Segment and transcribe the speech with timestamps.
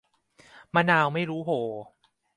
[0.75, 1.61] มะนาวไม่รู้โห่